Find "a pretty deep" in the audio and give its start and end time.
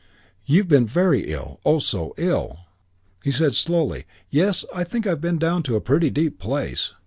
5.75-6.39